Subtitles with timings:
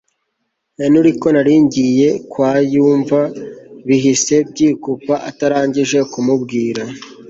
[0.77, 3.19] Henry konaringiye kwa yumva
[3.87, 6.83] bihise byikupa atarangije kumubwira